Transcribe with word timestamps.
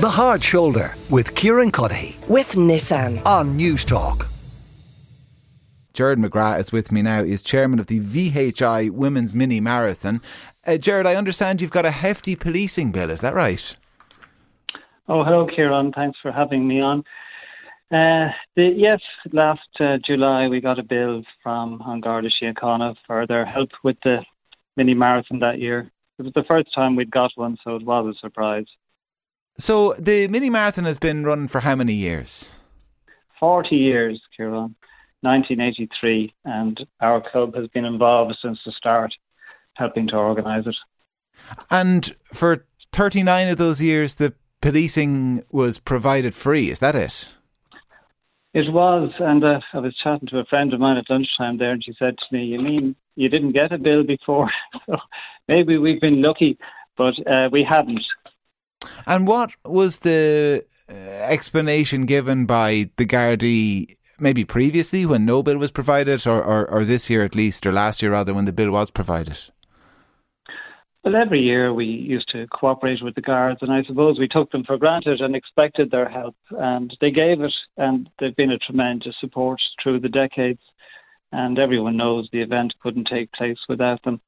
The 0.00 0.08
Hard 0.08 0.42
Shoulder 0.42 0.94
with 1.10 1.34
Kieran 1.34 1.70
Cuddihy 1.70 2.26
with 2.26 2.52
Nissan. 2.52 3.22
on 3.26 3.54
News 3.54 3.84
Talk. 3.84 4.28
Gerard 5.92 6.18
McGrath 6.18 6.58
is 6.58 6.72
with 6.72 6.90
me 6.90 7.02
now. 7.02 7.22
He's 7.22 7.42
chairman 7.42 7.78
of 7.78 7.88
the 7.88 8.00
VHI 8.00 8.92
Women's 8.92 9.34
Mini 9.34 9.60
Marathon. 9.60 10.22
Uh, 10.66 10.78
Gerard, 10.78 11.06
I 11.06 11.16
understand 11.16 11.60
you've 11.60 11.70
got 11.70 11.84
a 11.84 11.90
hefty 11.90 12.34
policing 12.34 12.92
bill. 12.92 13.10
Is 13.10 13.20
that 13.20 13.34
right? 13.34 13.76
Oh, 15.06 15.22
hello, 15.22 15.46
Kieran. 15.46 15.92
Thanks 15.92 16.18
for 16.22 16.32
having 16.32 16.66
me 16.66 16.80
on. 16.80 17.00
Uh, 17.90 18.32
the, 18.56 18.72
yes, 18.74 19.00
last 19.34 19.68
uh, 19.80 19.98
July 20.02 20.48
we 20.48 20.62
got 20.62 20.78
a 20.78 20.82
bill 20.82 21.24
from 21.42 21.82
An 21.84 22.00
Garda 22.00 22.30
Síochána 22.42 22.94
for 23.06 23.26
their 23.26 23.44
help 23.44 23.68
with 23.84 23.98
the 24.02 24.24
mini 24.78 24.94
marathon 24.94 25.40
that 25.40 25.58
year. 25.58 25.90
It 26.18 26.22
was 26.22 26.32
the 26.34 26.44
first 26.48 26.68
time 26.74 26.96
we'd 26.96 27.10
got 27.10 27.32
one, 27.34 27.58
so 27.62 27.76
it 27.76 27.84
was 27.84 28.16
a 28.16 28.18
surprise. 28.18 28.64
So 29.60 29.94
the 29.98 30.26
mini 30.28 30.48
marathon 30.48 30.84
has 30.84 30.98
been 30.98 31.24
run 31.24 31.46
for 31.46 31.60
how 31.60 31.76
many 31.76 31.92
years? 31.92 32.54
40 33.38 33.76
years, 33.76 34.20
Kieran, 34.36 34.74
1983, 35.20 36.32
and 36.46 36.80
our 37.00 37.22
club 37.30 37.54
has 37.54 37.68
been 37.68 37.84
involved 37.84 38.36
since 38.42 38.58
the 38.64 38.72
start, 38.72 39.12
helping 39.74 40.08
to 40.08 40.16
organise 40.16 40.66
it. 40.66 40.76
And 41.70 42.14
for 42.32 42.64
39 42.92 43.48
of 43.48 43.58
those 43.58 43.82
years, 43.82 44.14
the 44.14 44.32
policing 44.62 45.44
was 45.50 45.78
provided 45.78 46.34
free. 46.34 46.70
Is 46.70 46.78
that 46.78 46.94
it? 46.94 47.28
It 48.54 48.72
was, 48.72 49.12
and 49.20 49.44
uh, 49.44 49.60
I 49.74 49.78
was 49.78 49.94
chatting 50.02 50.28
to 50.28 50.38
a 50.38 50.44
friend 50.44 50.72
of 50.72 50.80
mine 50.80 50.96
at 50.96 51.08
lunchtime 51.08 51.58
there, 51.58 51.70
and 51.70 51.84
she 51.84 51.94
said 51.98 52.16
to 52.18 52.36
me, 52.36 52.44
"You 52.46 52.60
mean 52.60 52.96
you 53.14 53.28
didn't 53.28 53.52
get 53.52 53.72
a 53.72 53.78
bill 53.78 54.02
before? 54.02 54.50
so 54.86 54.96
maybe 55.46 55.78
we've 55.78 56.00
been 56.00 56.20
lucky, 56.20 56.58
but 56.96 57.14
uh, 57.30 57.48
we 57.52 57.62
hadn't." 57.62 58.00
And 59.10 59.26
what 59.26 59.50
was 59.64 59.98
the 59.98 60.64
uh, 60.88 60.92
explanation 60.94 62.06
given 62.06 62.46
by 62.46 62.90
the 62.96 63.04
Gardaí, 63.04 63.96
maybe 64.20 64.44
previously 64.44 65.04
when 65.04 65.24
no 65.24 65.42
bill 65.42 65.58
was 65.58 65.72
provided, 65.72 66.24
or, 66.28 66.40
or, 66.40 66.70
or 66.70 66.84
this 66.84 67.10
year 67.10 67.24
at 67.24 67.34
least, 67.34 67.66
or 67.66 67.72
last 67.72 68.02
year 68.02 68.12
rather, 68.12 68.32
when 68.32 68.44
the 68.44 68.52
bill 68.52 68.70
was 68.70 68.92
provided? 68.92 69.36
Well, 71.02 71.16
every 71.16 71.40
year 71.40 71.74
we 71.74 71.86
used 71.86 72.30
to 72.30 72.46
cooperate 72.52 73.02
with 73.02 73.16
the 73.16 73.20
guards, 73.20 73.58
and 73.62 73.72
I 73.72 73.82
suppose 73.82 74.16
we 74.16 74.28
took 74.28 74.52
them 74.52 74.62
for 74.62 74.78
granted 74.78 75.20
and 75.20 75.34
expected 75.34 75.90
their 75.90 76.08
help, 76.08 76.36
and 76.50 76.96
they 77.00 77.10
gave 77.10 77.40
it, 77.40 77.54
and 77.76 78.08
they've 78.20 78.36
been 78.36 78.52
a 78.52 78.58
tremendous 78.58 79.16
support 79.20 79.60
through 79.82 79.98
the 80.00 80.08
decades. 80.08 80.60
And 81.32 81.58
everyone 81.58 81.96
knows 81.96 82.28
the 82.30 82.42
event 82.42 82.74
couldn't 82.80 83.08
take 83.10 83.32
place 83.32 83.58
without 83.68 84.04
them. 84.04 84.20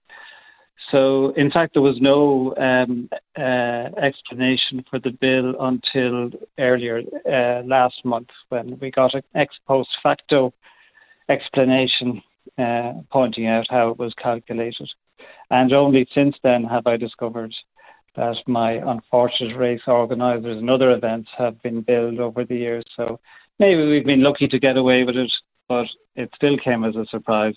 So, 0.92 1.30
in 1.30 1.50
fact, 1.50 1.72
there 1.72 1.82
was 1.82 1.96
no 2.02 2.54
um, 2.56 3.08
uh, 3.36 3.88
explanation 3.98 4.84
for 4.90 4.98
the 4.98 5.10
bill 5.10 5.54
until 5.58 6.38
earlier 6.58 7.00
uh, 7.26 7.66
last 7.66 8.04
month 8.04 8.28
when 8.50 8.78
we 8.78 8.90
got 8.90 9.14
an 9.14 9.22
ex 9.34 9.54
post 9.66 9.88
facto 10.02 10.52
explanation 11.30 12.20
uh, 12.58 12.92
pointing 13.10 13.46
out 13.46 13.66
how 13.70 13.88
it 13.88 13.98
was 13.98 14.12
calculated. 14.22 14.90
And 15.50 15.72
only 15.72 16.06
since 16.14 16.36
then 16.42 16.64
have 16.64 16.86
I 16.86 16.98
discovered 16.98 17.54
that 18.14 18.36
my 18.46 18.72
unfortunate 18.72 19.56
race 19.56 19.80
organisers 19.86 20.58
and 20.58 20.68
other 20.68 20.90
events 20.90 21.30
have 21.38 21.62
been 21.62 21.80
billed 21.80 22.20
over 22.20 22.44
the 22.44 22.56
years. 22.56 22.84
So 22.96 23.18
maybe 23.58 23.88
we've 23.88 24.04
been 24.04 24.22
lucky 24.22 24.46
to 24.48 24.58
get 24.58 24.76
away 24.76 25.04
with 25.04 25.16
it, 25.16 25.32
but 25.68 25.86
it 26.16 26.30
still 26.34 26.58
came 26.62 26.84
as 26.84 26.96
a 26.96 27.06
surprise. 27.10 27.56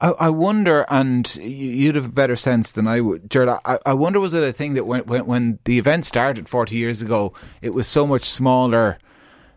I, 0.00 0.10
I 0.10 0.30
wonder, 0.30 0.84
and 0.88 1.34
you'd 1.36 1.94
have 1.94 2.04
a 2.04 2.08
better 2.08 2.36
sense 2.36 2.72
than 2.72 2.86
I 2.86 3.00
would, 3.00 3.30
Gerard. 3.30 3.60
I, 3.64 3.78
I 3.86 3.94
wonder 3.94 4.20
was 4.20 4.34
it 4.34 4.42
a 4.42 4.52
thing 4.52 4.74
that 4.74 4.84
when, 4.84 5.02
when 5.06 5.26
when 5.26 5.58
the 5.64 5.78
event 5.78 6.04
started 6.04 6.48
forty 6.48 6.76
years 6.76 7.02
ago, 7.02 7.32
it 7.62 7.74
was 7.74 7.86
so 7.86 8.06
much 8.06 8.24
smaller 8.24 8.98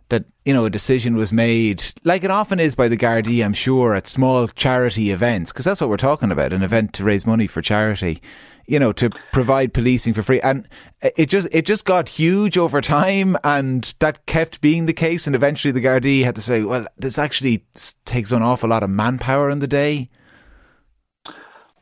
that 0.09 0.25
you 0.45 0.53
know 0.53 0.65
a 0.65 0.69
decision 0.69 1.15
was 1.15 1.31
made, 1.31 1.83
like 2.03 2.23
it 2.23 2.31
often 2.31 2.59
is 2.59 2.75
by 2.75 2.87
the 2.87 2.97
Gardaí, 2.97 3.43
I'm 3.43 3.53
sure, 3.53 3.95
at 3.95 4.07
small 4.07 4.47
charity 4.47 5.11
events, 5.11 5.51
because 5.51 5.65
that's 5.65 5.81
what 5.81 5.89
we're 5.89 5.97
talking 5.97 6.31
about—an 6.31 6.63
event 6.63 6.93
to 6.93 7.03
raise 7.03 7.25
money 7.25 7.47
for 7.47 7.61
charity. 7.61 8.21
You 8.69 8.79
know, 8.79 8.93
to 8.93 9.09
provide 9.33 9.73
policing 9.73 10.13
for 10.13 10.21
free, 10.21 10.39
and 10.41 10.67
it 11.01 11.25
just 11.25 11.47
it 11.51 11.65
just 11.65 11.85
got 11.85 12.07
huge 12.07 12.55
over 12.55 12.81
time, 12.81 13.35
and 13.43 13.93
that 13.97 14.25
kept 14.27 14.61
being 14.61 14.85
the 14.85 14.93
case. 14.93 15.25
And 15.25 15.35
eventually, 15.35 15.71
the 15.71 15.81
Gardaí 15.81 16.23
had 16.23 16.35
to 16.35 16.41
say, 16.41 16.61
"Well, 16.61 16.85
this 16.95 17.17
actually 17.17 17.65
takes 18.05 18.31
an 18.31 18.43
awful 18.43 18.69
lot 18.69 18.83
of 18.83 18.91
manpower 18.91 19.49
in 19.49 19.57
the 19.57 19.67
day." 19.67 20.09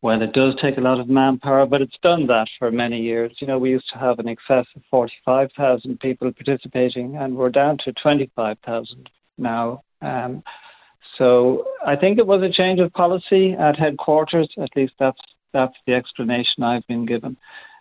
Well, 0.02 0.22
it 0.22 0.32
does 0.32 0.56
take 0.62 0.78
a 0.78 0.82
lot 0.82 1.00
of 1.00 1.10
manpower, 1.10 1.66
but 1.66 1.82
it's 1.82 1.98
done 2.02 2.28
that 2.28 2.48
for 2.60 2.72
many 2.72 3.02
years. 3.02 3.36
You 3.42 3.48
know, 3.48 3.58
we 3.58 3.72
used 3.72 3.90
to 3.94 4.00
have 4.00 4.20
an 4.20 4.28
excess 4.28 4.66
of 4.76 4.84
45,000 4.90 6.00
people 6.00 6.32
participating, 6.32 7.18
and 7.18 7.36
we're 7.36 7.50
down 7.50 7.78
to 7.84 7.94
25,000 8.02 9.10
now. 9.38 9.82
Um, 10.02 10.44
so 11.18 11.66
I 11.86 11.96
think 11.96 12.20
it 12.20 12.28
was 12.28 12.44
a 12.44 12.54
change 12.54 12.80
of 12.80 12.94
policy 12.94 13.54
at 13.54 13.78
headquarters. 13.78 14.50
At 14.62 14.70
least 14.76 14.94
that's 15.00 15.20
that's 15.54 15.76
the 15.86 15.94
explanation 15.94 16.64
I've 16.64 16.88
been 16.88 17.06
given. 17.06 17.38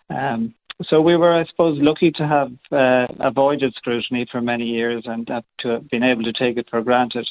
Um, 0.09 0.53
so 0.89 1.01
we 1.01 1.15
were, 1.17 1.33
I 1.33 1.45
suppose, 1.45 1.77
lucky 1.81 2.11
to 2.11 2.27
have 2.27 2.51
uh, 2.71 3.05
avoided 3.27 3.73
scrutiny 3.75 4.27
for 4.31 4.41
many 4.41 4.65
years 4.65 5.03
and 5.05 5.29
uh, 5.29 5.41
to 5.59 5.69
have 5.69 5.89
been 5.89 6.03
able 6.03 6.23
to 6.23 6.33
take 6.33 6.57
it 6.57 6.67
for 6.69 6.81
granted. 6.81 7.27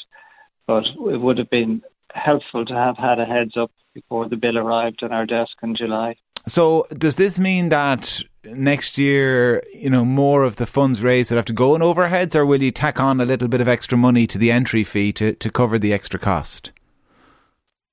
But 0.67 0.83
it 0.85 1.21
would 1.21 1.37
have 1.37 1.49
been 1.49 1.81
helpful 2.13 2.65
to 2.65 2.73
have 2.73 2.97
had 2.97 3.19
a 3.19 3.25
heads 3.25 3.55
up 3.57 3.71
before 3.93 4.27
the 4.27 4.35
bill 4.35 4.57
arrived 4.57 5.01
on 5.01 5.13
our 5.13 5.25
desk 5.25 5.51
in 5.63 5.75
July. 5.75 6.15
So, 6.45 6.87
does 6.97 7.15
this 7.15 7.39
mean 7.39 7.69
that 7.69 8.21
next 8.45 8.97
year, 8.97 9.61
you 9.73 9.89
know, 9.89 10.05
more 10.05 10.43
of 10.43 10.57
the 10.57 10.65
funds 10.65 11.03
raised 11.03 11.31
would 11.31 11.37
have 11.37 11.45
to 11.45 11.53
go 11.53 11.75
in 11.75 11.81
overheads, 11.81 12.35
or 12.35 12.45
will 12.45 12.63
you 12.63 12.71
tack 12.71 12.99
on 12.99 13.19
a 13.19 13.25
little 13.25 13.47
bit 13.47 13.59
of 13.59 13.67
extra 13.67 13.97
money 13.97 14.27
to 14.27 14.37
the 14.37 14.51
entry 14.51 14.83
fee 14.83 15.11
to, 15.13 15.33
to 15.35 15.49
cover 15.49 15.77
the 15.77 15.93
extra 15.93 16.19
cost? 16.19 16.71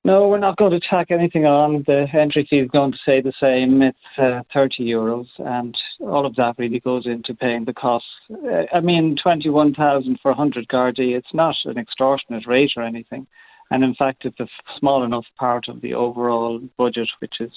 No, 0.07 0.29
we're 0.29 0.39
not 0.39 0.59
going 0.59 0.73
to 0.73 0.81
tack 0.81 1.11
anything 1.11 1.47
on. 1.47 1.83
The 1.87 2.05
entry 2.13 2.47
fee 2.49 2.59
is 2.59 2.71
going 2.71 2.93
to 2.93 2.99
stay 3.03 3.23
the 3.23 3.33
same. 3.41 3.81
It's 3.81 3.97
uh, 4.19 4.43
30 4.53 4.85
euros, 4.85 5.25
and 5.39 5.75
all 6.01 6.27
of 6.27 6.37
that 6.37 6.57
really 6.59 6.79
goes 6.79 7.07
into 7.07 7.33
paying 7.33 7.65
the 7.65 7.73
costs. 7.73 8.09
Uh, 8.31 8.65
I 8.71 8.81
mean, 8.81 9.17
21,000 9.23 10.19
for 10.21 10.33
100 10.33 10.69
Gardaí, 10.69 11.17
it's 11.17 11.33
not 11.33 11.55
an 11.65 11.79
extortionate 11.79 12.47
rate 12.47 12.73
or 12.77 12.83
anything. 12.83 13.27
And 13.71 13.83
in 13.83 13.95
fact, 13.95 14.27
it's 14.27 14.39
a 14.41 14.47
small 14.79 15.05
enough 15.05 15.25
part 15.39 15.69
of 15.69 15.81
the 15.81 15.95
overall 15.95 16.61
budget, 16.77 17.09
which 17.21 17.37
is, 17.41 17.53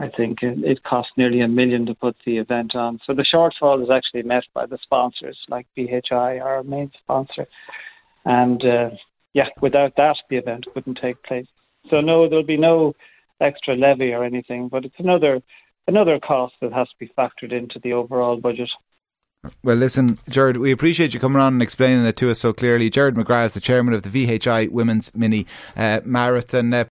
I 0.00 0.08
think, 0.08 0.38
it, 0.40 0.82
costs 0.82 1.12
nearly 1.18 1.42
a 1.42 1.48
million 1.48 1.84
to 1.86 1.94
put 1.94 2.16
the 2.24 2.38
event 2.38 2.74
on. 2.74 3.00
So 3.06 3.12
the 3.12 3.26
shortfall 3.34 3.82
is 3.82 3.90
actually 3.90 4.22
met 4.22 4.44
by 4.54 4.64
the 4.64 4.78
sponsors, 4.82 5.36
like 5.50 5.66
VHI, 5.76 6.42
our 6.42 6.62
main 6.62 6.90
sponsor. 7.02 7.46
And 8.24 8.64
uh, 8.64 8.90
yeah, 9.34 9.48
without 9.60 9.94
that, 9.98 10.16
the 10.30 10.38
event 10.38 10.64
wouldn't 10.74 10.98
take 11.02 11.22
place. 11.22 11.46
So 11.90 12.00
no, 12.00 12.28
there'll 12.28 12.44
be 12.44 12.56
no 12.56 12.94
extra 13.40 13.76
levy 13.76 14.12
or 14.12 14.24
anything, 14.24 14.68
but 14.68 14.84
it's 14.84 14.98
another 14.98 15.42
another 15.88 16.18
cost 16.18 16.54
that 16.60 16.72
has 16.72 16.88
to 16.88 16.94
be 16.98 17.12
factored 17.16 17.52
into 17.52 17.78
the 17.82 17.92
overall 17.92 18.36
budget. 18.36 18.70
Well, 19.62 19.76
listen, 19.76 20.18
Gerard, 20.28 20.56
we 20.56 20.72
appreciate 20.72 21.14
you 21.14 21.20
coming 21.20 21.40
on 21.40 21.54
and 21.54 21.62
explaining 21.62 22.04
it 22.04 22.16
to 22.16 22.30
us 22.30 22.40
so 22.40 22.52
clearly. 22.52 22.90
Gerard 22.90 23.14
McGrath 23.14 23.46
is 23.46 23.54
the 23.54 23.60
chairman 23.60 23.94
of 23.94 24.02
the 24.02 24.26
VHI 24.26 24.70
Women's 24.70 25.14
Mini 25.14 25.46
uh, 25.76 26.00
Marathon. 26.04 26.72
Uh, 26.72 26.84